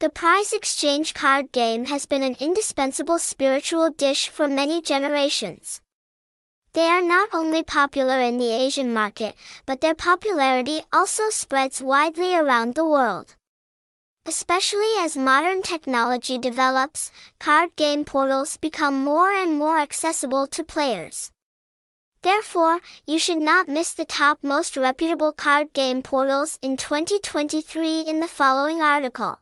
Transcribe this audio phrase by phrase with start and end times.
[0.00, 5.82] The prize exchange card game has been an indispensable spiritual dish for many generations.
[6.72, 9.34] They are not only popular in the Asian market,
[9.66, 13.36] but their popularity also spreads widely around the world.
[14.24, 21.30] Especially as modern technology develops, card game portals become more and more accessible to players.
[22.22, 28.20] Therefore, you should not miss the top most reputable card game portals in 2023 in
[28.20, 29.40] the following article.